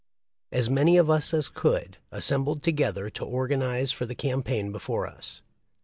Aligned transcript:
As 0.51 0.67
many 0.67 0.97
of 0.97 1.11
us 1.11 1.31
as 1.31 1.47
could, 1.47 1.97
assembled 2.11 2.63
together 2.63 3.11
to 3.11 3.23
organ 3.23 3.61
ize 3.61 3.91
for 3.91 4.07
the 4.07 4.15
campaign 4.15 4.71
before 4.71 5.05
us. 5.05 5.43